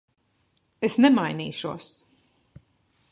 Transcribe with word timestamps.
Es 0.87 0.95
nemainīšos. 1.05 1.91